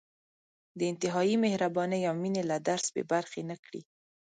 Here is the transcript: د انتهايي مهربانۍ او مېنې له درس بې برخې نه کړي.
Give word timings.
د 0.77 0.79
انتهايي 0.91 1.35
مهربانۍ 1.45 2.01
او 2.09 2.15
مېنې 2.21 2.43
له 2.51 2.57
درس 2.69 2.85
بې 2.95 3.03
برخې 3.13 3.41
نه 3.49 3.55
کړي. 3.63 3.81